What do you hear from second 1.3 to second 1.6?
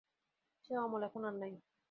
নাই।